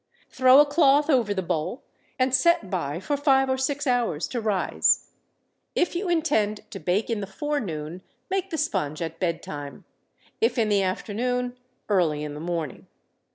Throw 0.31 0.59
a 0.59 0.65
cloth 0.65 1.11
over 1.11 1.31
the 1.31 1.43
bowl 1.43 1.83
and 2.17 2.33
set 2.33 2.71
by 2.71 2.99
for 2.99 3.15
five 3.15 3.51
or 3.51 3.57
six 3.59 3.85
hours 3.85 4.27
to 4.29 4.41
rise. 4.41 5.11
If 5.75 5.95
you 5.95 6.09
intend 6.09 6.61
to 6.71 6.79
bake 6.79 7.11
in 7.11 7.19
the 7.21 7.27
forenoon, 7.27 8.01
make 8.27 8.49
the 8.49 8.57
sponge 8.57 9.03
at 9.03 9.19
bedtime. 9.19 9.85
If 10.41 10.57
in 10.57 10.69
the 10.69 10.81
afternoon, 10.81 11.55
early 11.87 12.23
in 12.23 12.33
the 12.33 12.39
morning. 12.39 12.87